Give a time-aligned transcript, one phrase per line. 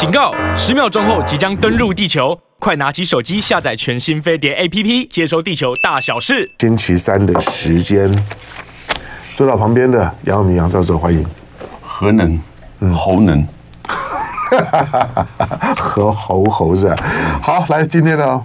[0.00, 0.32] 警告！
[0.56, 6.50] 十秒钟后即将登陆地球，快拿起手机下载全新飞碟 APP，接收地球大小事。
[6.58, 8.10] 星期三的时间，
[9.34, 11.22] 坐到旁边的杨永明杨教授，欢迎。
[11.82, 12.40] 核能，
[12.94, 13.46] 猴能，
[15.76, 16.96] 和猴猴子。
[17.42, 18.42] 好，来今天呢？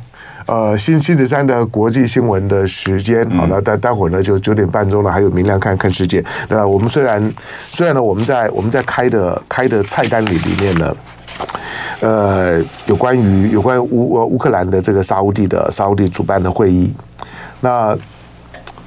[0.48, 6.22] 呃，星星期三的国际新闻的时间，好了，待待会儿呢就九点半钟了，还有明亮看看世界。
[6.50, 7.34] 那我们虽然
[7.72, 10.96] 虽然呢，我们在我们在开的开的菜单里里面呢，
[12.02, 16.94] 呃，有关于有关于乌乌克兰的这个沙乌地的沙乌地主办的会议，
[17.62, 17.98] 那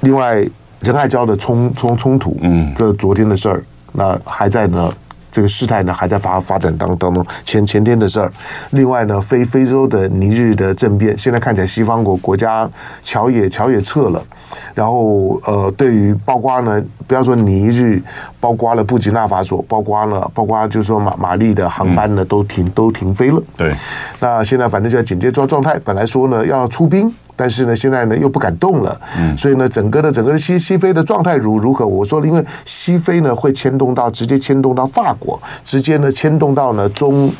[0.01, 0.45] 另外
[0.79, 4.91] 仁爱礁的冲冲冲突，嗯，这昨天的事儿，那还在呢。
[5.31, 8.33] 这个事态呢还在发发展当当中，前前天的事儿。
[8.71, 12.67] 另外呢，非非洲的尼日的政变，现在看起来西方国国家
[13.03, 14.25] 桥也桥也撤了。
[14.73, 18.01] 然后呃，对于包括呢，不要说尼日，
[18.39, 23.41] 包括了布吉纳法索，包括了包括就是说马马利的航班呢都停都停飞了。
[23.57, 23.73] 对，
[24.19, 27.13] 那现在反正就在警戒状状态，本来说呢要出兵。
[27.35, 31.87] 但是呢，现在呢又不敢动了，嗯，所以呢，整个的整个的西西非的状态如如何？
[31.87, 37.31] 我说了，因为西非呢会牵动到直接牵动到法国，直接呢牵动到呢中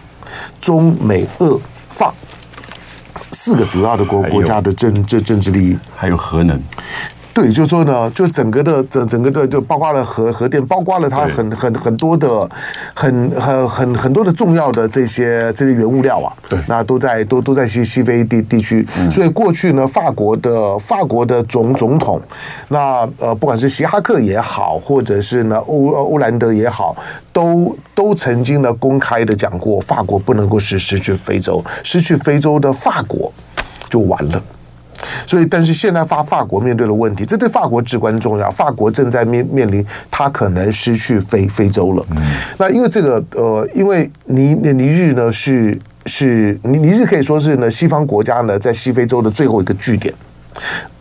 [0.61, 2.13] 中美俄法
[3.31, 6.61] 四个主要的国国家的政政政治利益，还有核能。
[7.41, 12.49] 对，就是说呢，就整个的整整个的就包括了核核电，包括了它很很很多的
[12.93, 22.21] 很很很很多的重要的这些这些原物料啊，对，那都在都都在西西非地地区，所以过去呢，法国的法国的总总统，
[22.67, 26.93] 那呃不管是希哈克也好，或者是呢欧欧兰德也好，
[27.31, 33.31] 都都曾经呢公开的讲过，法国不能够失失去非洲，失去非洲的法国
[33.89, 34.43] 就完了。
[35.25, 38.49] 所以，但是现在法法国面对的问题，这对法国至关重要。
[38.49, 42.05] 法国正在面面临，他可能失去非非洲了。
[42.57, 50.13] 那因为这个呃，因为尼尼日呢是是尼尼日可以说是呢西方国家呢在西非洲的最后一个据点。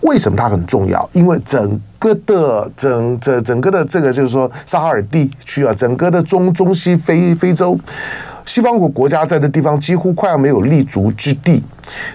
[0.02, 1.08] 为什么它很重要？
[1.12, 7.78] 因为整个的整整整个的这个就是说撒哈尔地区啊，整个的中中西非非洲。
[8.48, 11.62] 西方国国家在这地方几乎快要没有立足之地，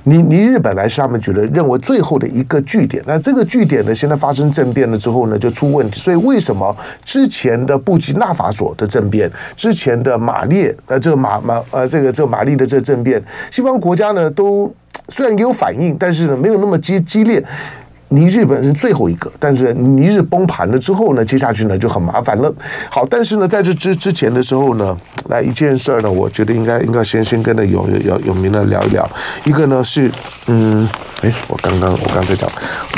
[0.04, 6.00] 你你日本来是他们觉得认为最后的一个据点，那这个据点呢，现在发生政变了之后呢，就出问题。
[6.00, 14.74] 所以为什么之前的布吉纳法索的政变，之前的马列呃这个马马呃这个这个马利的这个政变，西方国家呢都
[15.10, 17.44] 虽然也有反应，但是呢没有那么激激烈。
[18.14, 22.54] 尼日本是最后一个，但是尼日崩盘了之后呢，接下去呢就很麻烦了。
[22.90, 24.96] 好，但是呢，在这之之前的时候呢，
[25.30, 29.10] 来一件事儿呢，我觉得应该应该先先跟那有有有名的聊一聊。
[29.46, 30.12] 一个呢是，
[30.46, 30.88] 嗯，
[31.24, 32.48] 哎，我刚刚我刚才讲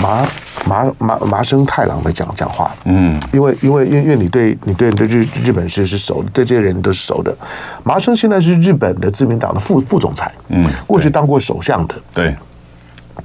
[0.02, 0.28] 麻
[0.66, 7.36] 麻麻麻生太郎的讲讲话，嗯，因为因为因为因为你对你对你对日日本是是熟的，对这些人都是熟的。
[7.84, 12.36] 麻生现在是日本的自民党的副副总裁，嗯，过去当过首相的，对。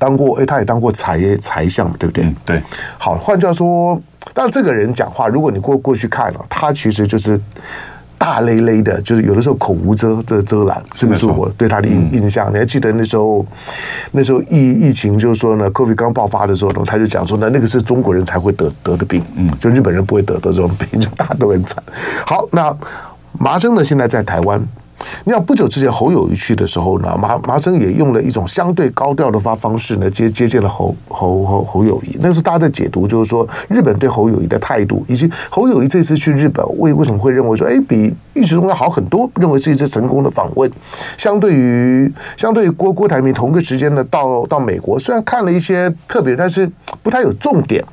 [0.00, 2.24] 当过哎，他也当过财财相，对不对？
[2.24, 2.62] 嗯、对。
[2.96, 4.00] 好，换句话说，
[4.32, 7.38] 但这个人讲话，如果你过过去看了，他其实就是
[8.16, 12.50] 大咧咧的，就是有的时候口无遮遮遮拦，这个是我对他的印印象。
[12.50, 13.44] 嗯、你还记得那时候，
[14.12, 21.82] 那时候疫疫情就是说呢，COVID 刚爆发的时候呢，他就讲说呢，那个是中国人才会得得的病，嗯，就日本人不会得得这种病，就大家都很惨。
[22.26, 22.74] 好，那
[23.38, 24.58] 麻生呢，现在在台湾。
[25.24, 32.16] 你要不久之前侯友谊去的时候呢，麻麻生也用了一种相对高调的发方式呢接接见了侯侯侯侯友谊。
[32.20, 40.70] 那是大家的解读就是说，日本对侯友谊的态度，以及侯友谊这次去日本为为什么会认为说，哎，比预期中要好很多，认为是一次成功的访问。
[41.16, 46.70] 相对于相对于郭郭台铭同个时间呢到到美国，虽然看了一些特别，但是
[47.02, 47.84] 不太有重点。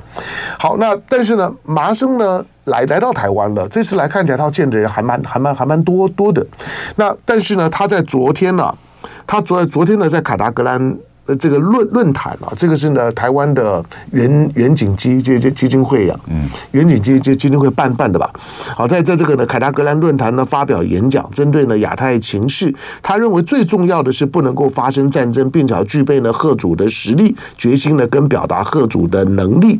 [0.57, 2.45] 好，那但是呢，麻生呢？
[2.65, 6.45] 来来到台湾了，这次来看起来他见的人还蛮还蛮还蛮多多的。
[6.97, 8.75] 那但是呢，他在昨天呢、
[9.25, 10.97] 他昨昨天呢在卡达格兰。
[11.27, 18.31] 呃，这个论论坛啊，这个是呢台湾的远远景基这这基金会呀，嗯，远景基这基金会办办的吧。
[18.75, 22.73] 好，在在这个呢凯达格兰论坛呢发表演讲，针对呢亚太情势，
[23.03, 29.79] 他认为最重要的是不能够发生战争，并且要具备呢贺主的实力、决心呢跟表达贺主的能力。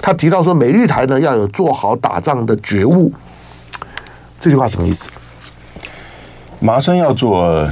[0.00, 3.12] 他提到说，美日台呢要有做好打仗的觉悟。
[4.40, 5.10] 这句话什么意思？
[6.58, 7.68] 麻生要做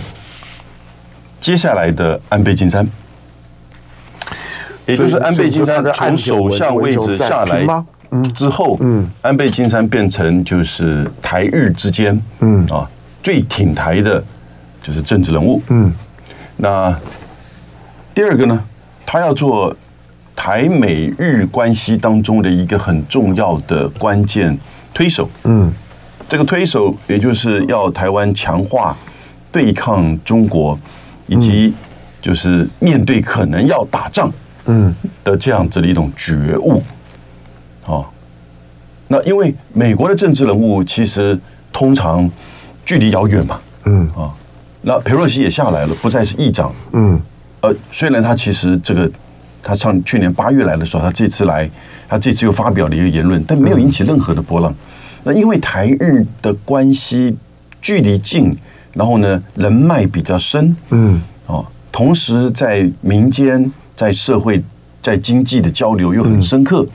[1.40, 2.86] 接下来的安倍晋三。
[4.86, 7.66] 也就是安倍晋三从首相位置下来
[8.34, 12.66] 之后，嗯，安倍晋三变成就是台日之间，嗯。
[12.66, 12.88] 啊，
[13.22, 14.22] 最挺台的，
[14.82, 15.92] 就是政治人物，嗯。
[16.56, 16.94] 那
[18.14, 18.62] 第二个呢，
[19.04, 19.74] 他要做
[20.36, 24.56] 台美日关系当中的一个很重要的关键
[24.92, 25.72] 推手，嗯，
[26.28, 28.96] 这个推手也就是要台湾强化
[29.50, 30.78] 对抗中国，
[31.26, 31.74] 以及
[32.22, 34.30] 就是面对可能要打仗
[34.66, 36.82] 嗯的这样子的一种觉悟。
[37.86, 38.04] 啊，
[39.08, 41.38] 那因为美国的政治人物其实
[41.72, 42.30] 通常
[42.84, 44.08] 距离遥远嘛，嗯。
[44.16, 44.32] 啊，
[44.82, 47.20] 那佩洛西也下来了，不再是议长，嗯，
[47.60, 49.10] 呃，虽然他其实这个
[49.62, 51.68] 他上去年八月来的时候，他这次来，
[52.06, 54.74] 他这次又发表了一个言论，但没有引起任何的波浪。
[55.24, 57.34] 那因为台日的关系
[57.80, 58.54] 距离近，
[58.92, 61.20] 然后呢人脉比较深，嗯。
[61.46, 64.62] 哦，同时在民间、在社会、
[65.02, 66.86] 在经济的交流又很深刻。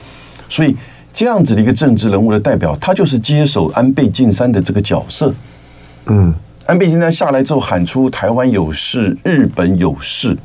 [0.48, 0.76] 所以
[1.12, 5.32] 这样子的一个政治人物的代表，他就是接手安倍晋三的这个角色。
[6.06, 6.32] 嗯，
[6.66, 10.36] 安倍晋三下来之后喊出“台湾有事，日本有事”，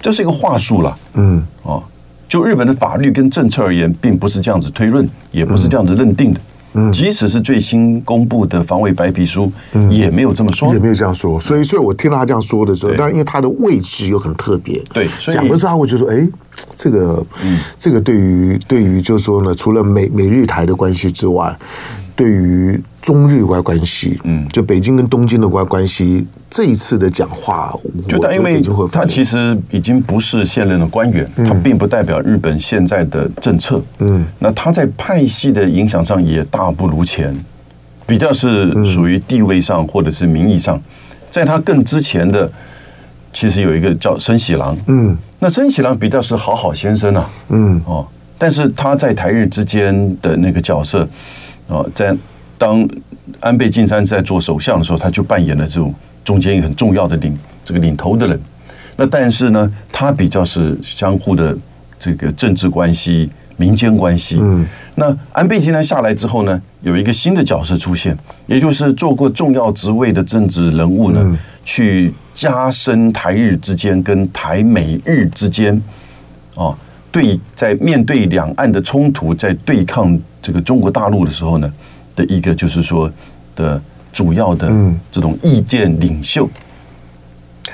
[0.00, 0.98] 这是一个话术了。
[1.14, 1.82] 嗯，哦，
[2.28, 6.40] 就日本的法律跟政策而言，并不是这样子推论，也不是这样子认定的。
[6.40, 6.53] 嗯，
[6.92, 9.52] 即使是最新公布的防卫白皮书，
[9.90, 11.38] 也没有这么说，也没有这样说。
[11.38, 16.28] 所以，所以我听到他这样说的时候，但因为他的位置又很特别，对，讲的时候我就说，哎。
[16.76, 21.54] 这个，嗯，这个对于对于就是说呢，除了美美日台的关系之外，
[22.16, 27.74] 对于中日外关系，嗯，就北京跟东京的外关系，这一次的讲话，
[28.08, 37.34] 就但因为他其实已经不是现任的官员，他并不代表日本现在的政策，嗯，那他在派系的影响上也大不如前，
[38.06, 40.80] 比较是属于地位上或者是名义上，
[41.30, 42.50] 在他更之前的。
[43.36, 47.82] 其实有一个叫森喜朗，嗯，那森喜朗比较是好好先生啊，嗯。
[47.84, 48.06] 哦，
[48.38, 51.04] 但是他在台日之间的那个角色，
[51.68, 52.16] 哦，在
[52.58, 52.88] 当
[53.40, 55.94] 安倍晋三在做首相的时候，他就扮演了这种
[56.24, 58.40] 中间一个很重要的领这个领头的人。
[58.96, 61.56] 那但是呢，他比较是相互的
[61.98, 64.38] 这个政治关系、民间关系。
[64.40, 68.16] 嗯，那安倍晋三下来之后呢，有一个新的角色出现，
[68.46, 72.12] 也就是做过重要职位的政治人物呢，嗯、去。
[72.34, 75.80] 加深台日之间跟台美日之间，
[76.56, 76.76] 啊，
[77.12, 81.72] 对，在面对两岸的冲突，在对抗这个中国大陆的时候呢，
[82.14, 83.10] 的一个就是说
[83.56, 83.80] 的
[84.12, 84.70] 主要的
[85.10, 86.46] 这种意见领袖。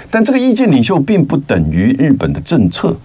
[0.09, 2.97] 但这个意见领袖并不等于日本的政策，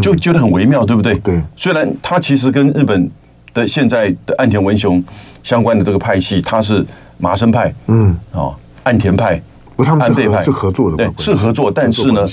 [0.00, 1.16] 就觉得很微妙，对不对？
[1.20, 1.40] 对。
[1.56, 3.08] 虽然他其实跟日本
[3.54, 5.02] 的现在的岸田文雄
[5.44, 6.84] 相关的这个派系，他是
[7.18, 8.50] 麻生派，嗯，啊，
[8.82, 9.40] 岸田派。
[9.84, 12.28] 他们是是合作的，对，是合作，但是呢，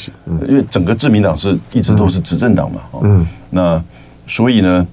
[0.47, 3.81] 因为整个自民党是一直都是执政党嘛，嗯，那
[4.27, 4.85] 所以呢，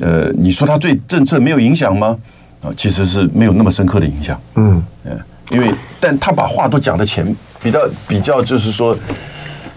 [0.00, 2.16] 呃，你说他对政策没有影响吗？
[2.62, 4.82] 啊，其实是没有那么深刻的影响，嗯，
[5.50, 8.96] 因为但他把话都讲的前比较比较就是说，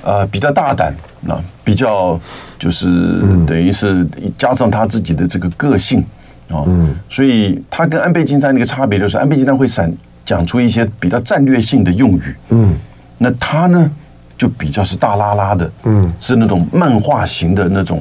[0.04, 0.94] 呃，比较大胆，
[1.28, 2.20] 啊，比较
[2.58, 4.08] 就是等于是
[4.38, 6.00] 加上他自己的这个个性
[6.50, 9.92] 啊，嗯，所以他跟安倍晋三那个差别就是安倍晋三会闪。
[10.24, 12.76] 讲出一些比较战略性的用语，嗯，
[13.18, 13.92] 那他呢
[14.38, 18.00] 就比较是大拉拉的，嗯，是那种漫画型的那种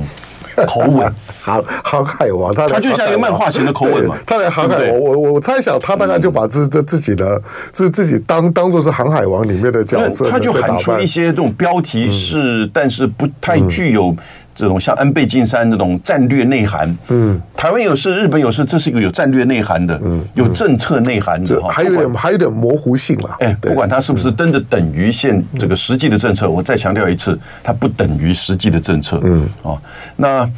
[0.67, 7.41] 口吻，航航海王，他他就像一个漫画型的口吻嘛，他的航海王，我我我猜想他大概就把自自自己的
[7.73, 14.15] 自自己当当做是航海王里面的角色，他就喊出一些这种标题是，但是不太具有。
[14.61, 23.37] 这种像安倍晋三这种战略内涵，嗯，台湾有事，日本有事，这是一个有战略内涵的，嗯，有政策内涵的，还有点还有点模糊性了。
[23.41, 29.81] 哎，不管它是不是真的等于现这个实际的政策，我再强调一次，它不等于实际的政策，嗯，哦，
[30.17, 30.51] 那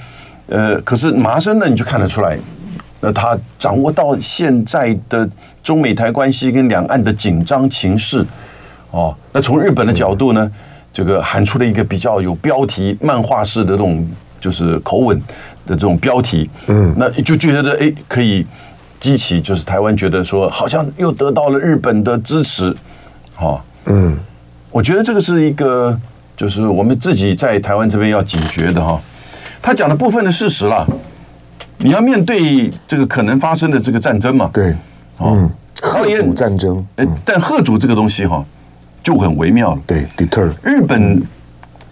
[0.49, 2.37] 呃，可是麻生呢，你就看得出来，
[2.99, 5.31] 那他掌握到现在的
[5.62, 8.27] 中美台关系跟两岸的紧张情势，
[8.91, 10.50] 哦，那从日本的角度呢？
[10.93, 14.07] 这个喊出了一个比较有标题、漫画式的这种
[14.39, 15.19] 就是口吻
[15.67, 18.47] 的这种标题，嗯，那就觉得哎，可以
[19.01, 22.77] 激起就是台湾觉得说好像又得到了日本的支持，
[23.35, 24.19] 哈，嗯，
[24.71, 25.99] 我觉得这个是一个
[26.37, 29.01] 就是我们自己在台湾这边要警觉的哈。
[29.63, 30.87] 他讲的部分的事实啦，
[31.79, 34.75] 你要面对这个可能发生的这个战争嘛，对，
[35.21, 35.49] 嗯，
[35.81, 38.45] 吓阻战争，哎，但吓阻这个东西哈。
[39.03, 39.81] 就很微妙了。
[39.87, 40.51] 对，deter。
[40.63, 41.23] 日本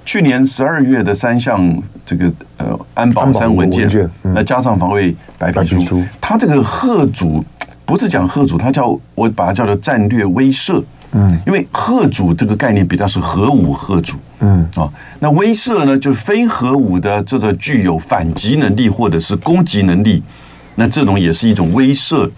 [0.04, 3.88] 去年十二月的三项这个呃安保三文件，
[4.22, 7.44] 那加上防卫白皮书，它这个贺主
[7.84, 10.82] 不是讲贺主，它叫我把它叫做战略威慑。
[11.12, 14.16] 嗯，因为贺主这个概念比较是核武贺主。
[14.38, 14.88] 嗯啊，
[15.18, 20.22] 那威慑呢，就是非核武的这个具有反击能力或者是攻击能力，
[20.76, 22.30] 那这种也是一种威慑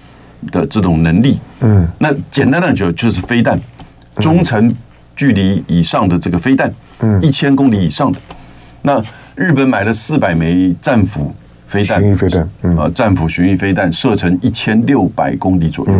[0.50, 1.38] 的这种能力。
[1.60, 3.60] 嗯，那简单的就就是飞弹。
[4.16, 4.74] 中程
[5.14, 6.72] 距离以上的这个飞弹，
[7.20, 8.18] 一千公里以上的，
[8.82, 9.02] 那
[9.34, 11.34] 日本买了四百枚战斧
[11.68, 15.92] 飞弹，巡弋飞弹，啊，战斧巡弋飞弹射程一千六百公里左右。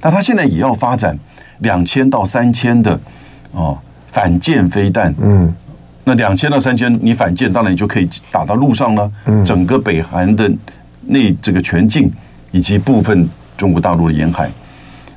[0.00, 1.18] 那他现在也要发展
[1.58, 2.98] 两千到三千的
[3.52, 3.76] 哦
[4.12, 5.52] 反舰飞弹，嗯，
[6.04, 10.50] 那两千到三千你反舰，当然你就可以打到路上了，嗯，整个北韩的
[11.06, 12.10] 内这个全境
[12.50, 14.50] 以及部分中国大陆的沿海，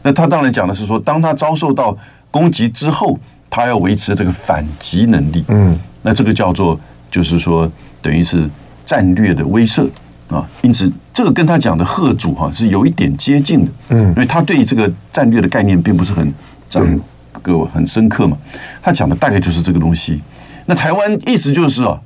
[0.01, 1.95] 那他当然讲的是说，当他遭受到
[2.31, 3.19] 攻击之后，
[3.49, 6.79] 他要维持这个反击能力，嗯，那这个叫做
[7.11, 7.69] 就是说
[8.01, 8.49] 等于是
[8.85, 9.87] 战略的威慑。
[10.29, 16.33] 啊，因此这个跟他讲的贺主哈是有一点接近的，嗯，因为他对这个战略的概念并不是很
[16.69, 17.01] 掌
[17.47, 18.37] 握很深刻嘛，
[18.81, 20.21] 他讲的大概就是这个东西。
[20.67, 21.99] 那台湾意思就是啊，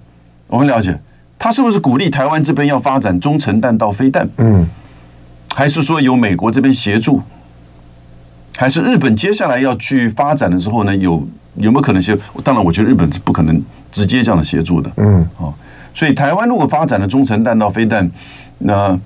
[0.48, 1.00] 我们了解
[1.38, 4.28] 他是不是鼓励台湾这边要发展中程弹道飞弹？
[4.38, 4.68] 嗯，
[5.54, 7.22] 还是说由美国这边协助？
[8.58, 12.18] 还是日本接下来要去发展的时候呢，有有没有可能协？
[12.44, 15.54] 当然，我觉得日本是不可能直接这样的协助的，嗯，哦。
[15.94, 18.10] 所以，台湾如果发展了中程弹道飞弹，
[18.60, 18.98] 那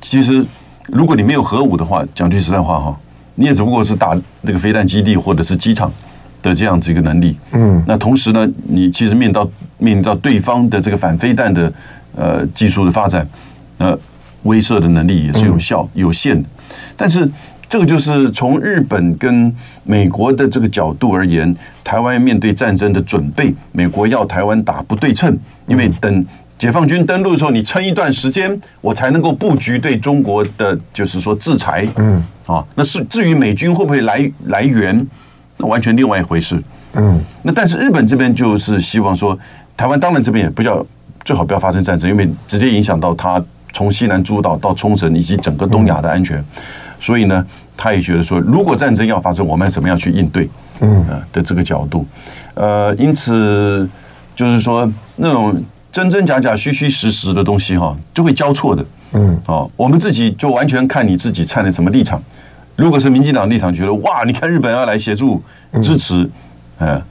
[0.00, 0.44] 其实
[0.86, 2.98] 如果你没有核武的话，讲句实在话哈，
[3.34, 5.92] 你也只不过是打那个飞弹基地或者是机场
[6.40, 7.36] 的这样子一个能力。
[7.52, 7.82] 嗯。
[7.86, 11.70] 那同时呢，你其实面到面临到对方的这个反飞弹的
[12.16, 13.28] 呃技术的发展，
[13.76, 13.98] 呃，
[14.44, 16.48] 威慑的能力也是有效有限的。
[16.96, 17.28] 但是
[17.70, 25.38] 这个就是从日本跟美国的这个角度而言，台湾面对战争的准备，美国要台湾打不对称。
[25.68, 26.26] 因为等
[26.58, 31.86] 解放军登陆的时候，你撑一段时间，我才能够布局对中国的，就是说制裁。
[31.94, 35.06] 嗯，啊，那是至于美军会不会来来援，
[35.56, 36.60] 那完全另外一回事。
[36.94, 39.38] 嗯，那但是日本这边就是希望说，
[39.76, 40.84] 台湾当然这边也不要
[41.24, 43.40] 最好不要发生战争，因为直接影响到他
[43.72, 46.44] 从西南诸岛到冲绳以及整个东亚的安全。
[47.00, 47.44] 所以呢，
[47.76, 50.48] 他也觉得说，如果战争要发生，我们怎么样去应对？
[50.80, 52.06] 嗯，的这个角度，
[52.54, 53.88] 呃，因此。
[54.36, 58.82] 就是说，那种真真假假、虚虚实实的东西哈，就会交错的。
[59.12, 62.22] 嗯，哦，我们自己就完全看你自己站的什么立场。
[62.74, 65.42] 如果是民进党立场，觉得哇，你看日本要来协助
[65.82, 66.26] 支持，
[66.78, 67.02] 嗯，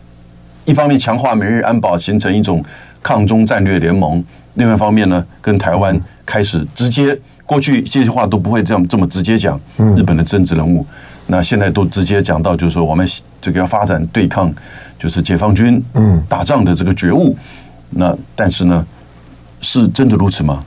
[0.66, 2.66] 一方面强化美日安保，形成一种
[3.04, 4.20] 抗中战略联盟；
[4.56, 7.16] 另外一方面呢，跟台湾开始直接，
[7.50, 9.60] 过去这些话都不会这样这么直接讲。
[9.98, 10.86] 日本的政治人物，
[11.26, 13.08] 那现在都直接讲到，就是说我们
[13.42, 14.54] 这个要发展对抗。
[15.02, 17.34] 就是解放军嗯打仗的这个觉悟，
[17.92, 18.86] 那但是呢，
[19.62, 20.62] 是真的如此吗？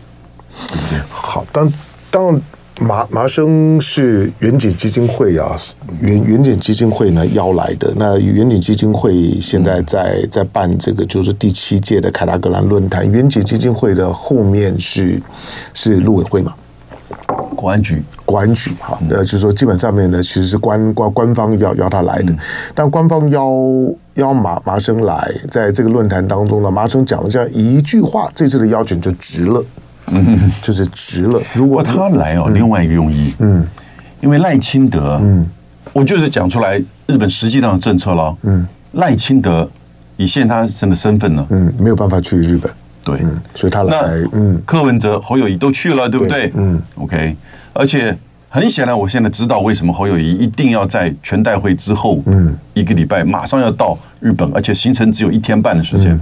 [0.49, 0.99] 对不对？
[1.11, 1.71] 好，当
[2.11, 2.41] 当
[2.81, 5.55] 麻麻生是远景基金会啊，
[6.01, 7.93] 远远景基金会呢邀来的。
[7.95, 13.07] 那远景基金会现在在在办这个就是第七届的凯达格兰论坛。
[13.13, 15.23] 远景基金会的后面是
[15.75, 16.55] 是陆委会嘛？
[17.63, 22.35] 国安局，国安局，哈，呃，就是说基本上面呢，其实是官官官方邀邀他来的，
[22.75, 23.49] 但官方邀
[24.15, 29.65] 邀麻麻生来，在这个论坛当中呢，麻生讲了这样一句话，这次的邀请就值了，
[30.13, 31.41] 嗯，就是值了。
[31.55, 33.65] 如果他来哦，另外一个用意，嗯，
[34.21, 35.47] 因为赖清德，嗯，
[35.93, 39.71] 我就是讲出来日本实际上的政策了，嗯，赖清德
[40.17, 42.69] 以现他身的身份呢，嗯，没有办法去日本。
[43.05, 43.97] 对、嗯，所以他来，
[44.33, 46.49] 嗯，柯文哲、侯友谊都去了，对不对？
[46.49, 47.37] 对嗯，OK。
[47.73, 48.17] 而且
[48.49, 56.21] 很显然，我现在知道为什么侯友谊一定要在全代会之后，嗯，一个礼拜马上要到日本，而且行程只有一天半的时间。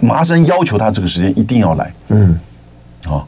[0.00, 2.36] 麻生要求他这个时间一定要来，嗯，
[3.06, 3.24] 哦，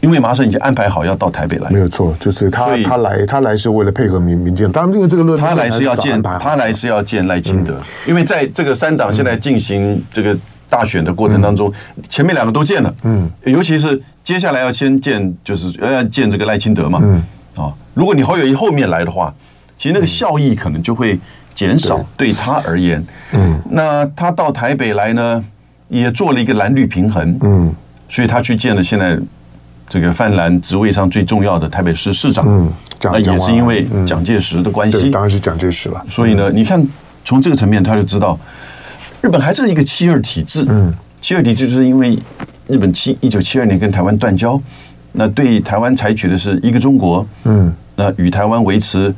[0.00, 10.34] 因为麻生已经安排好要到台北来，没有错，就是他他来他来是为了配合民民进，当然因为这个论他来是要见他来是要见赖清德，嗯、因为在这个三党现在进行这个。
[10.68, 11.72] 大选的过程当中，
[12.08, 17.22] 前面两个都见了，嗯，尤其是接下来要先见，就是要见这个赖清德嘛，嗯，
[17.56, 19.34] 啊，如果你侯友宜后面来的话，
[19.76, 21.18] 其实那个效益可能就会
[21.54, 25.42] 减少，对他而言，嗯，那他到台北来呢，
[25.88, 27.74] 也做了一个蓝绿平衡，嗯，
[28.08, 29.18] 所以他去见了现在
[29.88, 32.70] 这个泛蓝职位上最重要的台北市市长，嗯，
[33.04, 36.86] 那也是因为蒋介石的关系，当然是蒋介石了，所以呢，你看
[37.24, 38.38] 从这个层面他就知道。
[39.20, 42.18] 日本还是一个七二体制，嗯，七二体制就是因为
[42.68, 44.60] 日本七一九七二年跟台湾断交，
[45.12, 49.12] 那对台湾采取的是一个中国，嗯，那与台湾维持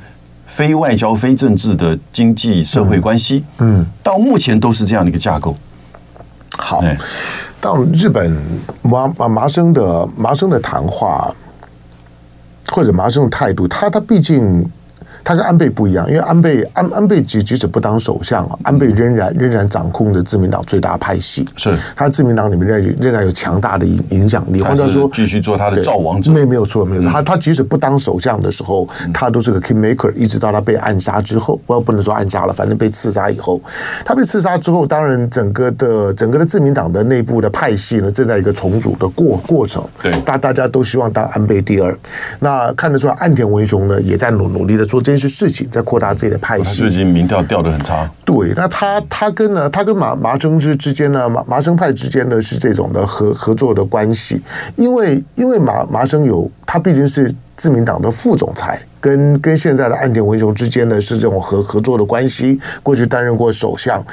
[0.47, 5.55] 非外交、非政治的经济社会关系，嗯，到目前都是这样的一个架构。
[6.57, 6.83] 好，
[7.61, 8.35] 到日本
[8.83, 11.31] 麻麻麻生的麻生的谈话
[12.69, 14.65] 或者麻生的态度，他他毕竟。
[15.23, 21.45] 他跟安倍不一样，因为安倍安安倍即即使不当首相，安倍仍然仍然掌控着自民党最大派系。
[21.57, 24.63] 是，他自民党里面仍然仍然有强大的影影响力。
[24.63, 26.33] 换句话说，继续做他的造王者。
[26.33, 27.11] 没没有错，没有错。
[27.11, 33.61] 他他即使不当首相的时候，他都是个 kingmaker，一直到他被暗杀之后，不不能说暗杀了，反正被刺杀以后，
[34.05, 39.85] 他被刺杀之后，当然整个的整个的自民党的内部的派系呢，正在一个重组的过过程。
[40.03, 41.97] 对，大大家都希望当安倍第二。
[42.39, 45.10] 那看得出来，岸田文雄呢，也在努努力的做这。
[45.11, 46.83] 这件事情，在扩大自己的派系。
[46.83, 48.09] 最近民调掉得很差。
[48.25, 54.41] 对，那他他跟呢，他跟麻麻生之之间呢，麻麻生派之间呢是这种的合合作的关系，
[54.77, 64.05] 因为因为麻麻生有他毕竟是自民党的副总裁，跟跟现在的岸田文雄之间呢是这种合合作的关系，过去担任过首相，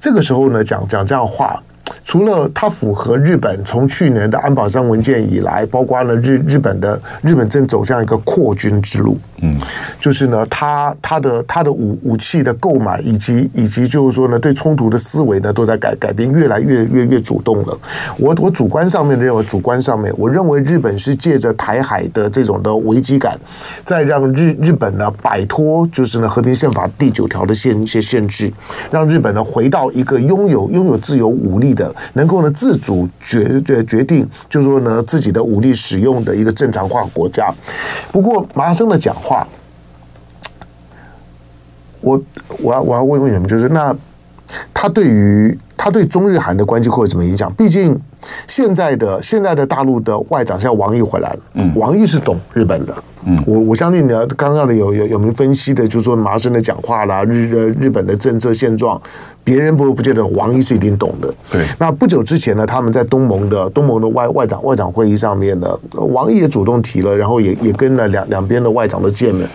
[0.00, 1.62] 这个时候呢讲讲这样话。
[2.06, 9.52] 除了它符合日本从去年的安保三文件以来，包括了日日本的日本正走向一个扩军之路，嗯，
[10.00, 17.76] 就是呢，它它的它的武武器的购买以及以及就是说呢，对冲突的思维呢，都在改改变，越来越越越主动了。
[18.16, 23.36] 我我主观上面认为，主观上面，我认为日本是借着台海的这种的危机感，
[23.82, 28.52] 在让日日本呢摆脱就是呢和平宪法第九条的限一些限制，
[28.92, 31.92] 让日本呢回到一个拥有拥有自由武力的。
[32.14, 37.52] 能够呢自主决决决定，就是说呢自己的武力使用的一个正常化国家。
[38.10, 39.46] 不过麻生的讲话，
[42.00, 42.20] 我
[42.60, 43.94] 我要我要问问你们，就是那
[44.72, 47.52] 他对于他对中日韩的关系会有什么影响？
[47.54, 47.98] 毕竟
[48.46, 52.94] 现在的现在的大陆的外长现在王毅回来了，嗯，王毅是懂日本的。
[52.94, 59.00] 嗯，我我相信你要刚刚的有有有没有分析的，就是说麻生的讲话啦，日日日本的政策现状，
[59.42, 61.32] 别人不不见得王毅是一定懂的。
[61.50, 69.48] 对，那不久之前呢，他们在东盟的东盟的外外长外长会议上面呢，王毅也主动提了，然后也也跟了两两边的外长都见了，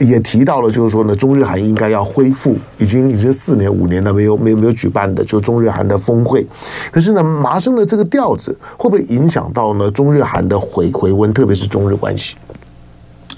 [0.00, 6.44] 也提到了，就是说呢，中日韩应该要恢复，已经已经四年五年了没有没有没有举办的，就中日韩的峰会。
[6.90, 12.34] 可是呢，麻生的这个调子会不会影响到呢中日韩的回回温，特别是中日关系？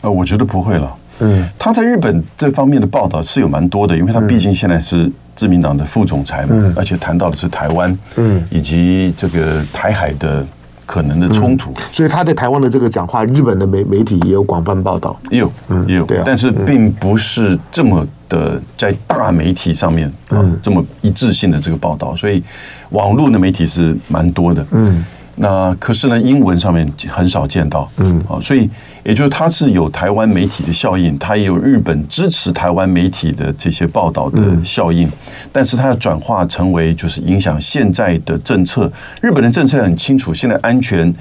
[0.02, 0.94] 呃，我觉得不会了。
[1.20, 10.44] 嗯，他在日本这方面的报道是有蛮多的，因为他毕竟现在是自民党的副总裁嘛，嗯、而且谈到的是台湾，嗯，以及这个台海的
[10.84, 22.42] 可能的冲突，嗯、所以他在台湾的这个讲话，日本的媒媒体也有广泛报道，也有，嗯，也有，对、啊，但是并不是这么的在大媒体上面啊、嗯、这么一致性的这个报道，所以
[22.90, 25.02] 网络的媒体是蛮多的，嗯。
[25.38, 28.70] 那可是呢，英文上面很少见到，嗯，啊，所以
[29.06, 35.08] 也就是它是有台湾媒体的效应，它也有日本支持台湾媒体的这些报道的效应，
[35.52, 38.90] 但是它要转化成为就是影响现在的政策。
[39.20, 41.14] 日本的政策很清楚，现在安全、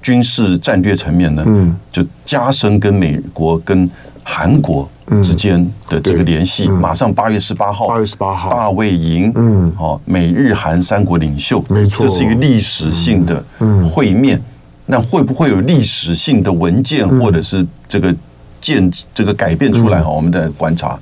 [0.00, 3.90] 军事、战略层面呢，嗯，就加深跟美国跟
[4.22, 4.88] 韩国。
[5.22, 13.44] 之间的这个联系，马上八月十八号，八月十八号大卫营，嗯，好，美日韩三国领袖，没错，这是一个历史性的
[13.90, 14.40] 会面。
[14.86, 18.14] 那会不会有历史性的文件或者是这个
[18.60, 20.02] 建这个改变出来？
[20.02, 20.98] 哈，我们在观察。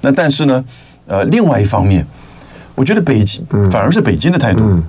[0.00, 0.64] 那但是呢，
[1.06, 2.06] 呃，另外一方面，
[2.74, 4.82] 我觉得北京反而是北京的态度。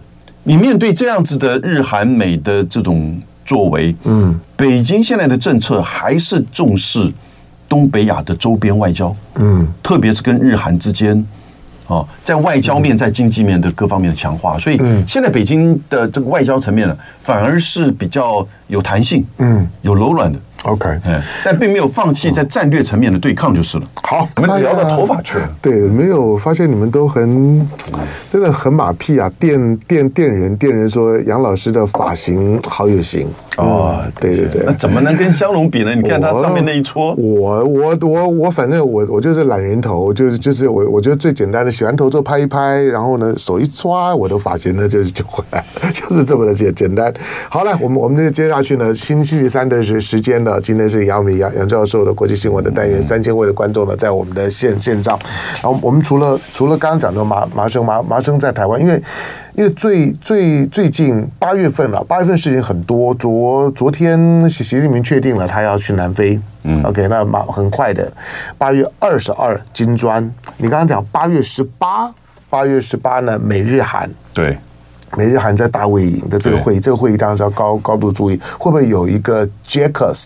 [0.44, 7.12] 你面对这样子的日韩美的这种作为，嗯，北京现在的政策还是重视。
[7.70, 11.26] 东北亚的周边外交，嗯，特别是跟日韩之间，
[11.94, 20.40] 啊，在外交面、在经济面的各方面的强化，所以现在北京的这个外交层面呢，反而是比较有弹性，嗯，有柔软的。
[20.64, 23.84] OK，嗯，但并没有放弃在战略层面的对抗就是了。
[24.04, 25.50] 好，我们聊到头发去了。
[25.62, 27.70] 对，没有发现你们都很
[28.32, 29.30] 真的很马屁啊！
[29.40, 35.94] 电电电人电人说杨老师的发型好有型哦，对对对，那怎么能跟香龙比呢？
[36.00, 47.14] 你看他上面那一撮，我我我我反正我我就是懒人头，就是就是我我觉得最简单的，洗完头之后拍一拍，然后呢手一抓，我的发型呢 就就回来，就是这么的简简单。
[47.50, 50.53] 好了，我们我们就接下去呢，星期三的时时间呢。
[50.60, 55.18] 今天是杨明杨杨教授的国际新闻的单元，三千位的观众呢，在我们的线线上。
[55.62, 59.02] 然后我们除了除了刚刚讲的麻麻生麻麻生在台湾，因为
[59.56, 63.14] 因为最最最近八月份了，八月份事情很多。
[63.16, 68.12] 昨昨天习习近平确定了他要去南非，嗯，OK，那马很快的
[68.58, 70.24] 八月二十二金砖，
[70.58, 72.14] 你刚刚讲八月十八，
[72.50, 74.58] 八月十八呢美日韩对。
[75.16, 80.26] 美日韩在大卫营的这个会议，这个会议当然是要高高度注意，会不会有一个 JACUS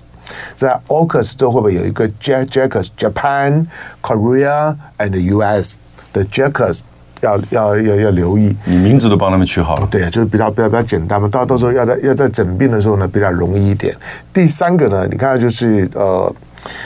[0.55, 3.65] 在 AUKUS 这会不会有一个 JACUS Japan
[4.01, 5.75] Korea and the US
[6.13, 6.81] 的 JACUS
[7.21, 13.95] 要要要要留意，你名字都帮他们取好了，对，就是比较比较比较简单嘛，到到时候要在要在诊病的时候呢比较容易一点。
[14.31, 16.31] 第三个呢，你看就是呃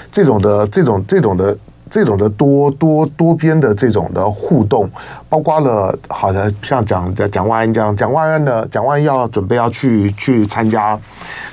[0.10, 1.58] 这种的这种这种的
[1.90, 4.90] 这种的多多多边的这种的互动，
[5.28, 10.98] 包括了好的像蒋蒋万安这样，蒋万安呢，蒋万安要准备要去去参加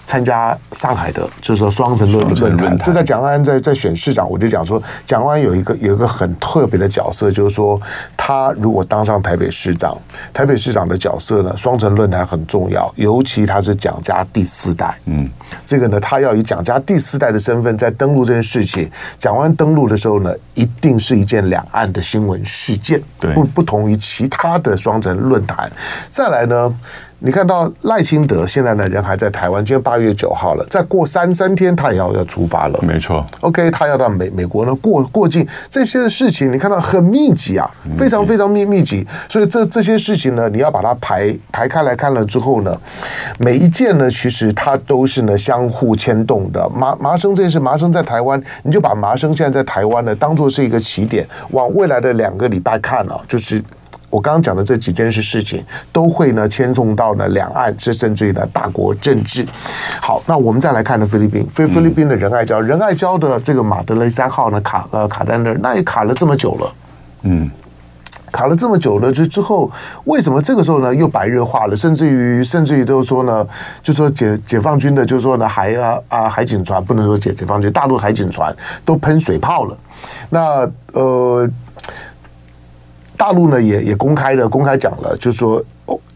[0.09, 2.79] 参加上海的，就是说双城论论坛。
[2.79, 7.79] 这在蒋万安在在选市长，我就讲说，蒋万安有一个有一个很特别的角色，就是说
[8.17, 9.95] 他如果当上台北市长，
[10.33, 15.29] 台北市长的角色呢，双城论坛很重要，尤其他是蒋家第四代，嗯，
[15.67, 20.33] 这个呢，他要以蒋家第四代的身份在登陆这件事情，蒋万安登陆的时候呢。
[20.55, 23.01] 一定是一件两岸的新闻事件，
[23.33, 25.71] 不不同于其他的双城论坛。
[26.09, 26.75] 再来呢？
[27.21, 32.79] 你看到赖清德现在呢，人还在台湾，今天八月九号了，再过三三天他也要要出发了。
[32.81, 39.05] 没错，OK，他要到美美国呢过过境，这些事情你看到很密集啊，非常非常密密集。
[39.29, 42.81] 所以这这些事情呢，你要把它排排开来看了之后呢，
[43.39, 46.71] 每一件呢，其实它都是呢相互牵动的。
[46.71, 53.61] 麻麻生这件事，麻生在台湾，你就把麻生现在在台湾呢当做是一个起点，往未来的两个礼拜看啊，就是。
[54.11, 59.47] 我刚刚讲的这几件事事情，都会呢牵动到呢两岸，这甚至于呢大国政治。
[60.01, 66.73] 好，那我们再来看呢菲律宾，菲菲律宾的仁爱礁，仁爱礁的这个马德雷三号呢卡呃卡在那儿，那也卡了这么久了，
[67.25, 67.51] 嗯，
[68.33, 69.71] 卡了这么久了之之后，
[70.05, 71.77] 为什么这个时候呢又白热化了？
[71.77, 73.47] 甚至于甚至于就是说呢，
[73.83, 78.55] 就说解解放军的，就是说呢海啊啊海警船不能说解解放军，大陆海警船
[78.87, 79.77] 都喷水炮了。
[80.31, 81.47] 那呃。
[83.19, 85.63] 大陆呢也也公开的公开讲了，就是说。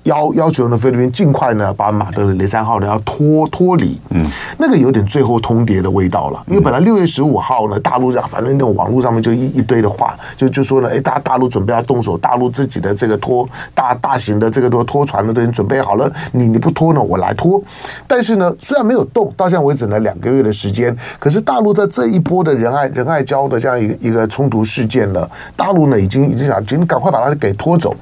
[0.04, 4.20] 要要求呢，菲律宾尽快呢把马德雷三号呢要脱脱离，嗯，
[4.58, 6.42] 那个有点最后通牒的味道了。
[6.48, 17.62] 因为本来六月十五号呢，大陆反正那种网络上面就一一堆的话，就就说呢，哎，大大陆准备要动手，大陆自己的这个拖大大型的这个都拖船的都已经准备好了，你你不拖呢，我来拖。
[18.06, 27.94] 但是呢，虽然没有动，到现在为止呢两个月的时间，可是大陆在这一波的仁爱仁爱礁的这样一个一个冲突事件呢，大陆呢已经已经想，请赶快把它给拖走。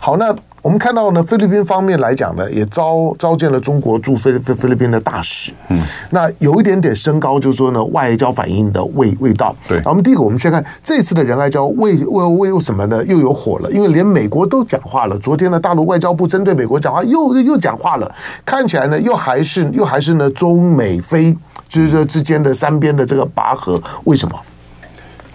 [0.00, 0.32] 好，那。
[0.68, 5.50] 我们看到呢，菲律宾方面来讲呢，也召召见了中国驻菲菲菲律宾的大使。
[5.70, 9.56] 嗯，那有一点点升高，就是说呢，外交反应的味味道。
[9.66, 13.02] 对，我们第一个，我们先看这次的仁爱礁为为为为什么呢？
[13.06, 15.18] 又有火了，因为连美国都讲话了。
[15.20, 18.14] 昨天呢，大陆外交部针对美国讲话，又又讲话了。
[18.44, 21.34] 看起来呢，又还是又还是呢，中美菲
[21.66, 23.82] 就是说之间的三边的这个拔河。
[24.04, 24.38] 为什么？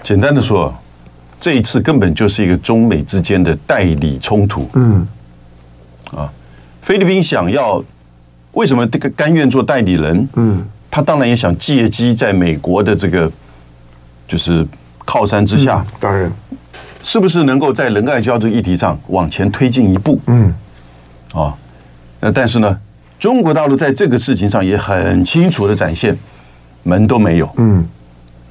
[0.03, 0.71] 简单的说。
[1.39, 4.65] 这一次根本就是一个中美之间的代理冲突。
[4.75, 5.05] 嗯，
[6.15, 6.31] 啊，
[6.81, 7.83] 菲律宾想要
[8.53, 10.27] 为什么这个甘愿做代理人？
[10.35, 13.31] 嗯，他当然也想借机在美国的这个
[14.27, 14.65] 就是
[15.05, 16.31] 靠山之下，当然，
[17.01, 20.19] 是不是能够在仁爱礁这个议题上往前推进一步？
[20.27, 20.53] 嗯，
[21.33, 21.53] 啊，
[22.19, 22.77] 那但是呢，
[23.19, 26.17] 中国大陆在这个事情上也很清楚的展现
[26.83, 27.49] 门都没有。
[27.57, 27.85] 嗯。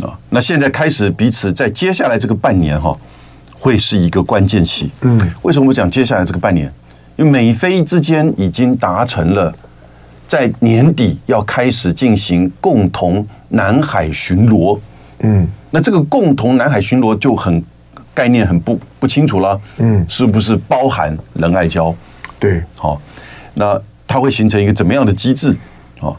[0.01, 2.97] 啊，那现在开始彼此在接下来这个半年哈，
[3.53, 4.91] 会是一个关键期。
[5.03, 6.73] 嗯，为什么我讲接下来这个半年？
[7.17, 9.53] 因为美菲之间已经达成了
[10.27, 14.79] 在年底要开始进行共同南海巡逻。
[15.21, 17.63] 嗯，那这个共同南海巡逻就很
[18.15, 19.61] 概念很不不清楚了。
[19.79, 21.95] 嗯，是不是包含仁爱礁？
[22.39, 23.01] 对，好，
[23.55, 25.57] 那它会形成一个怎么样的机制？
[26.01, 26.15] 啊，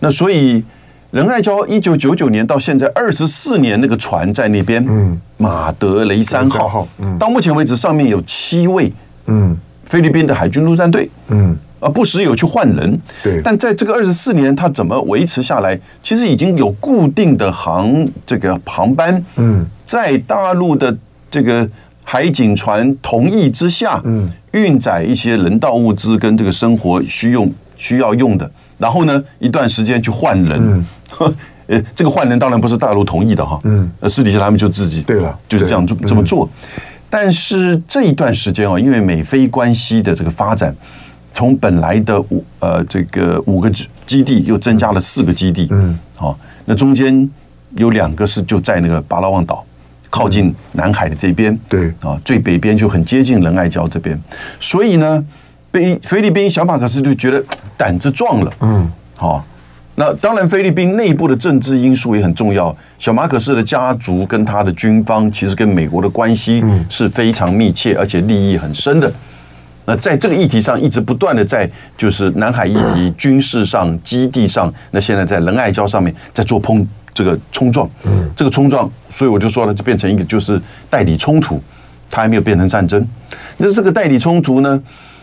[0.00, 0.64] 那所以。
[1.12, 8.92] 仁爱礁一九九九年到现在二十四年，那个船在那边，嗯，马德雷三号，嗯，到目前为止上面有七位，
[9.26, 9.56] 嗯，
[9.86, 15.78] 菲律宾的海军陆战队，嗯，啊，不时有去换人，对，但在这个二十四年，他怎么维持下来？
[16.02, 20.96] 其实已经有固定的航这个航班，嗯，在大陆的
[21.30, 21.68] 这个
[22.04, 30.86] 海警船同意之下，嗯，运载一些人道物资跟这个生活需用需要用的，然后呢，一段时间去换人，嗯。
[31.68, 36.48] 呃，这个换人当然不是大陆同意的哈，嗯，私底下他们就自己对了，就是这样做这么做。
[37.08, 40.74] 但是这一段时间哦，因为美菲关系的这个发展，
[41.32, 43.70] 从本来的五呃这个五个
[44.04, 47.28] 基地又增加了四个基地，嗯，好，那中间
[47.76, 49.64] 有两个是就在那个巴拉望岛
[50.10, 51.92] 靠近南海的这边，对。
[52.00, 54.18] 啊，最北边就很接近仁爱礁这边，
[54.60, 55.24] 所以呢，
[55.70, 57.42] 被菲律宾小马可斯就觉得
[57.76, 59.44] 胆子壮了，嗯，好。
[59.98, 62.76] 那当然，菲律宾内部的政治因素也很重要。
[62.98, 69.10] 小马可斯的家族跟他的军方其实跟美国的关系是非常密切，而且利益很深的。
[69.86, 77.88] 那在这个议题上，一直不断的在就是南海议题、军事上、基地上，那现在在仁爱礁上面在做碰这个冲撞。
[78.36, 81.58] 这个冲撞，所以我就说了，就变成一个就是代理冲突，
[82.10, 83.02] 它还没有变成战争。
[83.56, 84.78] 那这个代理冲突呢？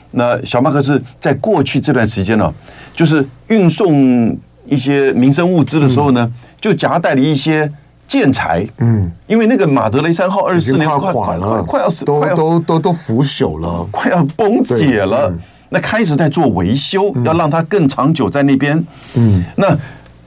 [0.10, 2.52] 那小马可仕在过去这段时间呢，
[2.96, 4.36] 就是运送。
[4.66, 7.70] 一些民生物资的时候呢，就夹带了一些
[8.08, 15.34] 建材，嗯，因为那个马德雷三号二十四年快垮了，快要死，都都都都腐朽了，快要崩解了。
[15.70, 18.84] 那开始在做维修，要让它更长久在那边。
[19.16, 19.76] 嗯，那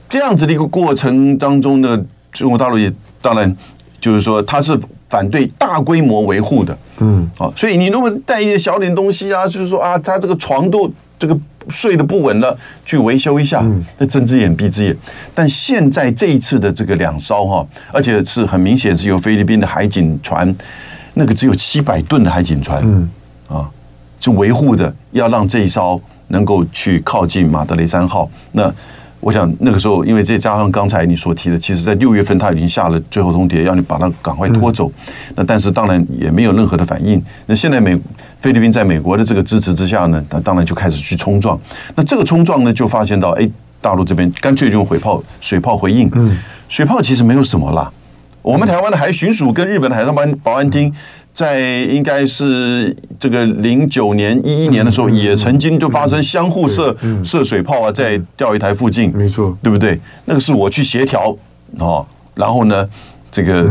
[0.09, 1.97] 这样子的一个过程当中呢，
[2.33, 3.55] 中国大陆也当然
[4.01, 4.77] 就是说，它是
[5.09, 6.77] 反对大规模维护的。
[6.97, 11.37] 嗯，啊，所以你如果带一些小点东西啊，就是说啊，它这个床都这个
[11.69, 13.65] 睡得不稳了，去维修一下，
[13.97, 14.95] 那睁只眼闭只眼。
[15.33, 20.55] 但现在这一次的这个两艘哈，而且是很明显是由菲律宾的海警船，
[21.13, 23.09] 那个只有七百吨的海警船，嗯，
[23.47, 23.69] 啊。
[24.19, 28.27] 就维护的，要让这一艘能够去靠近马德雷三号。
[28.53, 28.63] 那
[29.19, 34.91] 我想那个时候，因为再加上刚才你所提的，其实在六月份他已经下了最后通牒，要你把它赶快拖走。
[35.35, 37.21] 那但是当然也没有任何的反应。
[37.47, 37.99] 那现在美
[38.39, 41.59] 菲律宾在美国的这个支持之下呢，他当然就开始去冲撞。
[41.95, 43.49] 那这个冲撞呢，就发现到，哎，
[43.81, 46.09] 大陆这边干脆就用水炮水炮回应。
[46.15, 46.37] 嗯，
[46.69, 47.91] 水炮其实没有什么啦。
[48.43, 50.93] 我们台湾的海巡署跟日本的海上保安保安厅。
[51.37, 59.99] 在应该是这个零九年一一年的时候，也曾经就发生相互射射水炮啊，在钓鱼台附近，没错，对不对？
[60.25, 61.37] 那个是我去协调
[61.77, 62.89] 哦，然后呢，
[63.31, 63.69] 这个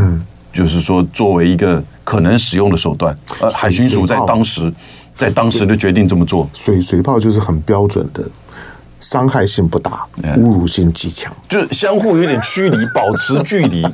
[0.53, 4.73] 就是说作为一个可能使用的手段，呃，海巡署在当时
[5.13, 6.49] 在当时就决定这么做。
[6.53, 8.23] 水水炮就是很标准的，
[9.01, 13.85] 伤害性不大，侮辱性极强，就是相互有点距离，保持距离。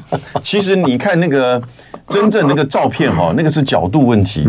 [0.43, 1.59] 其实你看那个。
[2.09, 4.47] 真正那个照片哈， 那个是角度问题，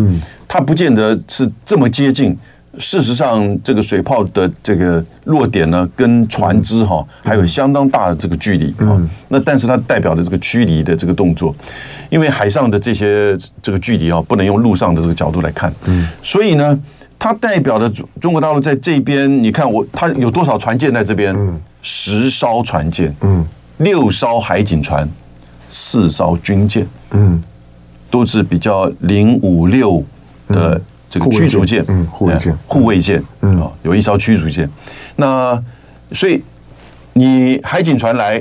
[0.48, 2.36] 它不见得是这么接近。
[2.76, 9.00] 事实上，这个水炮的这个落点呢，跟船只哈还有相当大的这个距离啊。
[9.28, 11.54] 那但是它代表的这个驱离的这个动作，
[12.10, 15.72] 因为海上的这些这个距离啊，不能用陆上的这个角度来看。
[16.20, 16.76] 所以呢，
[17.16, 21.32] 它代表的中中国大陆在这边，你看我它有多少船舰在这边？
[21.80, 25.08] 十艘船舰，嗯，六艘海警船。
[25.76, 27.42] 四艘军舰，嗯，
[28.08, 30.00] 都是比较零五六
[30.46, 34.70] 的这个驱逐舰，嗯，护卫舰，护卫舰，嗯，啊，有一艘驱逐舰。
[35.16, 35.60] 那
[36.12, 36.40] 所以
[37.14, 38.40] 你海警船来，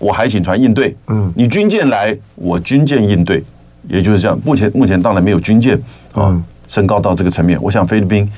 [0.00, 3.40] 我海警船应对，嗯，你军舰来，我军舰应对，
[3.88, 4.36] 也就是这样。
[4.44, 5.80] 目前目前当然没有军舰
[6.14, 8.28] 啊升高到这个层面，我想菲律宾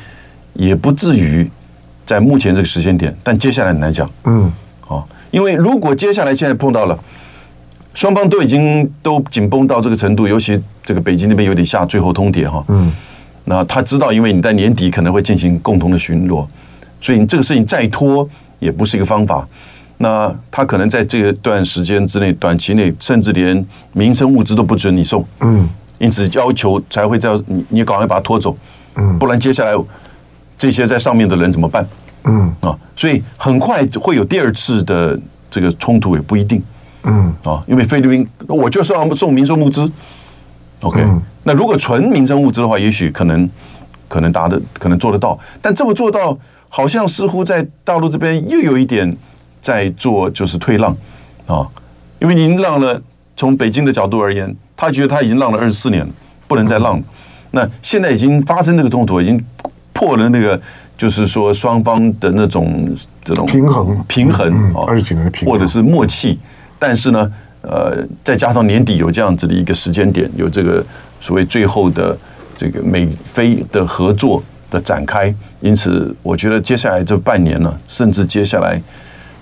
[0.53, 1.51] 也不至于
[2.05, 4.53] 在目前这个时间点，但接下来很难讲，嗯，
[4.87, 6.99] 啊，因为如果接下来现在碰到了。
[7.95, 12.63] 双方都已经都紧绷到这个程度，尤其这个北京那边有点下最后通牒哈。
[12.69, 12.93] 嗯。
[13.45, 16.45] 那他知道，因为你在年底可能会进行共同的巡逻，
[17.01, 18.29] 所以你这个事情再拖
[18.59, 19.47] 也不是一个方法。
[19.99, 25.25] 那他可能在这段时间之内，短期内甚至连民生物资都不准你送。
[25.41, 25.69] 嗯。
[25.99, 28.57] 因此要求才会叫你你赶快把它拖走。
[28.97, 29.17] 嗯。
[29.19, 29.73] 不然接下来
[30.59, 31.87] 这些在上面的人怎么办？
[32.25, 32.53] 嗯。
[32.61, 35.17] 啊，所以很快会有第二次的
[35.49, 36.61] 这个冲突，也不一定。
[37.05, 39.90] 嗯啊，因为菲律宾，我就是要送民生物资
[40.81, 41.21] ，OK、嗯。
[41.43, 43.49] 那如果纯民生物资的话，也许可能
[44.09, 46.37] 可能达的可能做得到，但这么做到，
[46.69, 49.14] 好像似乎在大陆这边又有一点
[49.61, 50.97] 在做，就是退让
[51.47, 51.67] 啊。
[52.21, 52.99] 因为您让了，
[53.37, 56.12] 从北京的角度而言，他觉得他已经让了二十四年了，
[56.49, 57.03] 不能再让了。
[57.51, 59.38] 那现在已经发生这个冲突，已经
[59.93, 60.59] 破了那个，
[60.97, 62.90] 就是说双方的那种
[63.23, 66.38] 这种平衡平衡啊二十几年的平，或者是默契。
[66.79, 67.33] 但是呢，
[67.63, 70.85] 呃，再加上年底有这样子的一个时间点，有这个
[71.21, 72.17] 所谓最后的
[72.57, 78.81] 这个美菲的合作的展开，因此我觉得接下来这半年呢，甚至接下来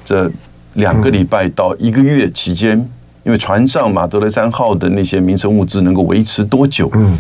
[0.05, 0.31] 这
[0.75, 2.79] 两个礼拜到一个月期间，
[3.25, 6.91] 因为船上马德雷三号的那些民生物资能够维持多久？
[6.95, 7.19] 嗯，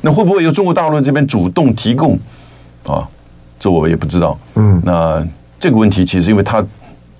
[0.00, 2.18] 那会不会由中国大陆这边主动提供
[2.84, 3.08] 啊？
[3.58, 4.38] 这我也不知道。
[4.56, 5.24] 嗯，那
[5.60, 6.64] 这个问题其实因为他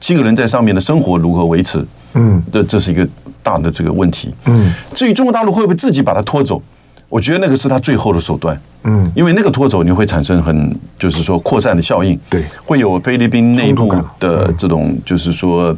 [0.03, 1.83] 七个人在上面的生活如何维持？
[2.15, 3.09] 嗯，这这是一个
[3.41, 4.35] 大的这个问题。
[4.47, 6.61] 嗯，至于中国大陆会不会自己把它拖走，
[7.09, 8.61] 我觉得那个是他最后的手段。
[8.83, 12.19] 嗯，因为那个拖走你会产生很就是说扩散的效应。
[12.29, 15.75] 对，会有菲律宾内部的这种就是说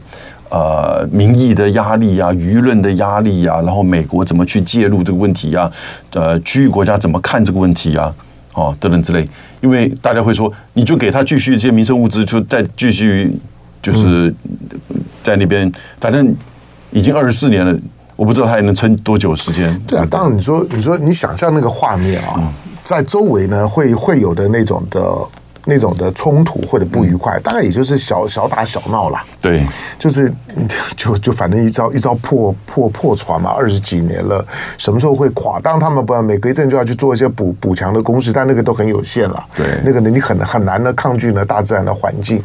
[0.49, 5.71] 呃民意的压力啊，舆论的压力啊，然后美国怎么去介入这个问题啊？
[6.15, 8.11] 呃，区域国家怎么看这个问题呀？
[8.55, 9.29] 哦，等等之类。
[9.61, 13.31] 因为大家会说，你就给他继续这些民生物资，就再继续
[13.85, 14.35] 就是。
[15.25, 16.37] 在那边，反正
[16.91, 17.75] 已经二十四年了，
[18.15, 19.75] 我不知道他还能撑多久时间。
[19.87, 25.01] 对啊，当然你说，你说你想象那个画面啊，在周围呢会会有的那种的
[25.67, 29.25] 那种的冲突或者不愉快，大概也就是小小打小闹啦。
[29.41, 29.63] 对，
[29.99, 30.33] 就是
[30.97, 34.45] 就就反正一招一招破破破船嘛，二十几年了，
[34.79, 35.61] 什么时候会垮？
[35.61, 39.45] 当然他们不每隔一阵就要去做一些补补强的攻势，但那个都很有限了。
[39.57, 42.43] 对，那个呢你很很难的抗拒呢大自然的环境。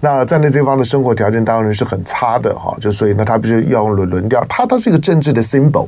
[0.00, 5.86] 那在那地方的生活条件当然是很差的哈，就所以呢他必须要用轮轮调，他他是一个政治的 symbol。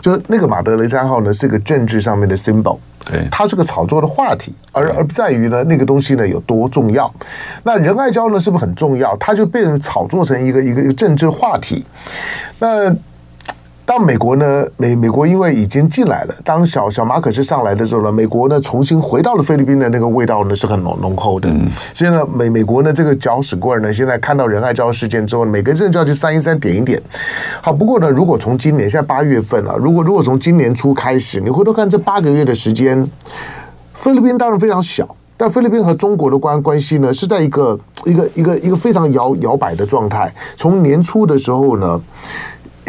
[0.00, 7.12] 就是那个马德雷三号呢，是个政治上面的 symbol，对，它是个炒作的话题，而而不在于呢那个东西呢有多重要。
[7.62, 9.16] 那仁爱礁呢是不是很重要？
[9.16, 11.84] 它就变成炒作成一个一个一个政治话题。
[12.58, 12.94] 那。
[13.90, 21.50] 当美国呢，美美国因为已经进来了，当小小马可是上来的时候呢，美国呢重新回到了菲律宾的那个味道呢是很浓浓厚的。
[21.92, 27.02] 现在美美国呢这个搅屎棍呢，现在看到仁爱礁事件之后，每个人就要去三一三点一点。
[27.60, 33.04] 好，不过呢，如果从今年现在八月份啊，如果如果从今年初开始，你回头看这八个月的时间，
[33.94, 40.32] 菲律宾当然非常小，但菲律宾和中国的关关系呢是在一个一个一个一个非常摇摇摆的状态。
[40.54, 42.00] 从年初的时候呢。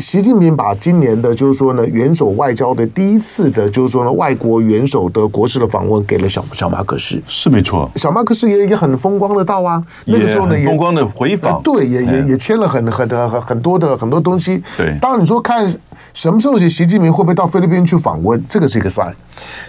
[0.01, 7.89] 习近平把今年的，就是说呢，元首外交的第一次的，就是说呢，外国元首的国事的访问，给了小小马可仕，是没错。
[7.95, 14.61] 小马可仕也也很风光的到啊，那个时候呢，也风光的回访，对，也也也签了很很很很多的很多东西。
[14.75, 15.71] 对，当然你说看
[16.13, 19.13] 什么时候习习近平会不会到菲律宾去访问，这个是一个 sign。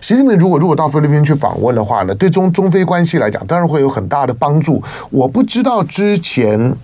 [0.00, 4.82] 习近平如果如果到菲律宾去访问的话呢，对中中非关系来讲，当然会有很大的帮助。
[5.10, 6.74] 我不知道之前。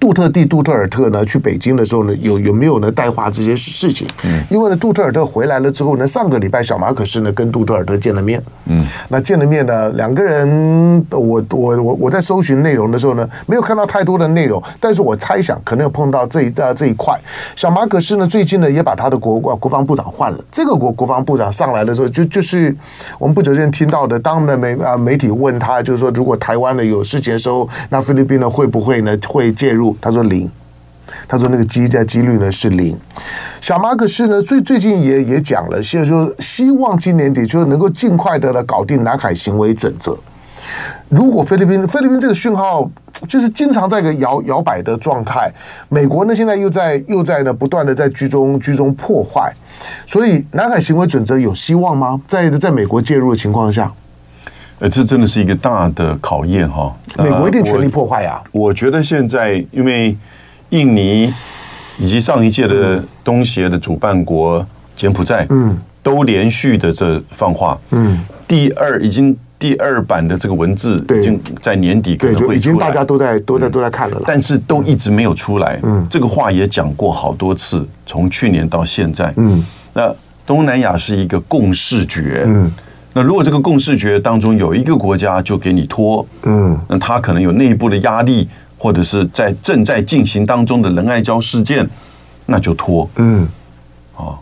[0.00, 4.06] 杜特地、杜特尔特呢，去北京的时候呢，有有没有呢带话这些事情？
[4.24, 8.40] 嗯，因为呢，杜特尔特回来了之后呢，上个礼拜小马可是呢跟杜特尔特见了面。
[8.66, 17.18] 嗯，那见了面呢，两个人，我我我我在搜寻内容的时候呢，没有看到太多的内容，但是我猜想可能有碰到这一呃这一块。
[17.56, 20.38] 小马可是呢，最近呢也把他的国国防部长换了。
[20.52, 22.74] 这个国国防部长上来的时候，就就是
[23.18, 29.87] 我们不久前听到的，当的媒啊媒体问他，就是说如果台湾呢有事情的时候，那菲律宾呢会不会呢会介入？
[30.00, 30.50] 他说零，
[31.26, 32.96] 他说那个机在几率呢是零。
[33.60, 40.16] 小马可仕呢最最近也也讲了，现在说希望今年底就能够尽快的来搞定南海行为准则。
[41.08, 42.88] 如果菲律宾菲律宾这个讯号
[43.26, 45.50] 就是经常在一个摇摇摆的状态，
[45.88, 49.52] 美国呢现在又在又在呢不断的在居中居中破坏，
[50.06, 52.20] 所以南海行为准则有希望吗？
[52.26, 53.90] 在在美国介入的情况下？
[54.80, 56.94] 呃，这真的是一个大的考验哈。
[57.18, 58.40] 美国一定全力破坏呀。
[58.52, 60.16] 我觉得现在，因为
[60.68, 61.32] 印尼
[61.98, 64.64] 以及上一届的东协的主办国
[64.94, 75.80] 柬埔寨，嗯，都连续的这放话，嗯，第二已经第二版的这个文字已经在年底可能会，已经大家都在都在都在看了，但是都一直没有出来。
[75.82, 79.34] 嗯，这个话也讲过好多次，从去年到现在。
[79.38, 80.14] 嗯，那
[80.46, 82.44] 东南亚是一个共视觉。
[82.46, 82.70] 嗯。
[83.18, 91.84] 那如果这个共识决当中有一个国家就给你拖，嗯，那他可能有内部的压力，或者是在正在进行当中的仁爱礁事件，
[92.46, 93.44] 那就拖，嗯，
[94.14, 94.38] 哦，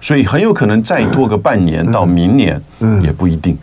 [0.00, 3.58] 所以很有可能再拖个半年到明年，嗯，也不一定。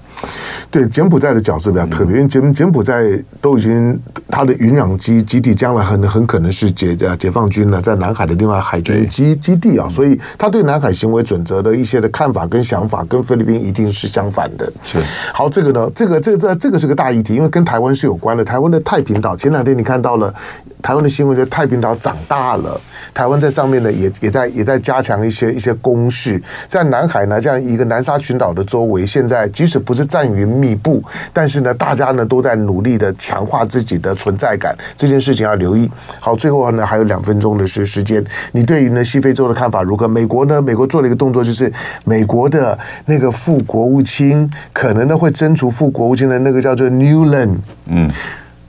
[0.72, 3.04] 对柬埔寨的角色比较特别，因为柬柬埔寨
[3.42, 14.72] 都已经他的云壤基基地将来很很可能是解解放军呢在南海的另外海军基基地啊，所以他对南海行为准则的一些的看法跟想法跟菲律宾一定是相反的。
[14.84, 15.00] 是
[15.34, 18.46] 好，这个呢，这个这个这这个是个大议题，因为跟台湾是有关的。
[18.46, 20.34] 台湾的太平岛前两天你看到了。
[20.82, 22.80] 台湾的新闻就太平岛长大了，
[23.14, 35.90] 台湾在上面呢也也在也在加强一些一些攻势，在南海呢这样一个南沙群岛的周围，现在即使不是战云密布，但是呢大家呢都在努力的强化自己的存在感，这件事情要留意。
[36.20, 40.08] 好，最后呢还有两分钟的时时间，你对于呢西非洲的看法如何？
[40.08, 40.62] 美国呢？
[40.62, 41.72] 美国做了一个动作，就是
[42.04, 48.12] 美国的那个副国务卿可能呢会征除副国务卿的那个叫做 Newland，嗯，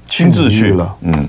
[0.07, 1.29] 亲自去了，嗯。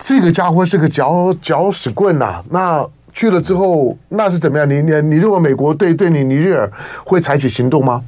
[0.00, 2.44] 这个家伙是个搅搅屎棍呐、啊！
[2.50, 4.70] 那去了之后，那是怎么样？
[4.70, 6.70] 你你你认为美国对对你尼日尔
[7.04, 8.00] 会采取行动吗？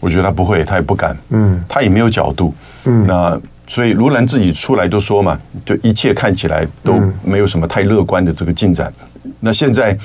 [0.00, 1.16] 我觉得他不会，他也不敢。
[1.30, 2.54] 嗯，他也没有角度。
[2.84, 8.92] 嗯，那所以卢兰自己出来都说嘛，就一切看起来都没有什么太乐观的这个进展。
[9.24, 9.96] 嗯、那现在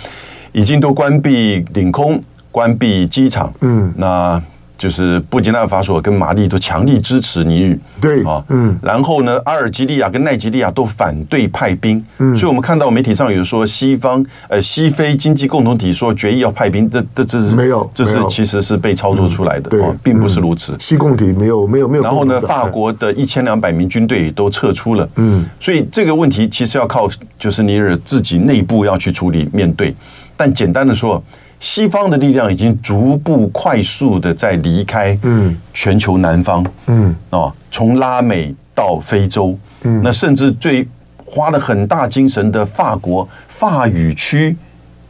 [0.52, 2.22] 已经都关闭领空，
[2.52, 3.54] 关闭机场。
[3.62, 4.42] 嗯，那。
[4.80, 20.74] 就是布吉纳法索跟马利都强力支持尼日，对啊，嗯，然后呢，阿尔及利亚跟奈及利亚都反对派兵，嗯，所以我们看到媒体上有说西方呃西非经济共同体说决议要派兵，这这这是没有，这是其实是被操作出来的，对，并不是如此。
[20.80, 22.04] 西共体没有没有没有。
[22.04, 29.94] 然后呢，法国的一千两百名军队都撤出了，嗯，所以这个问题其实要靠就是尼日自己内部要去处理面对，
[30.38, 31.22] 但简单的说。
[31.60, 35.56] 西方的力量已经逐步快速的在离开嗯。
[35.74, 37.16] 全球南方嗯。
[37.32, 40.88] 哦，从拉美到非洲嗯，那甚至最
[41.26, 44.56] 花了很大精神的法国法语区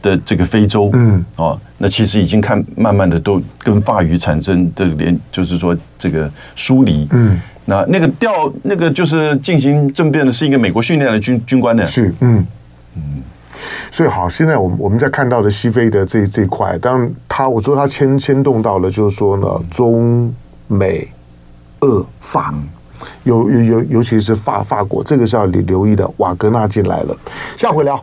[0.02, 1.24] 的这个非洲嗯。
[1.36, 7.06] 哦，那其实已经看慢慢的都跟法语产生的连，就是说这个疏离。
[7.12, 7.40] 嗯。
[7.66, 12.44] 那那个调那个就是进行政变的是一个美国训练的军军官的，是嗯。
[12.96, 13.02] 嗯，
[13.90, 20.34] 所以好，现在我们我们在看到的西非的这这一块，当然它我说它牵牵动到了，就是说呢，中
[20.68, 21.06] 美
[21.80, 22.54] 俄法，
[23.24, 26.08] 尤尤尤尤其是法法国，这个是要你留意的。
[26.16, 27.16] 瓦格纳进来了，
[27.56, 28.00] 下回聊。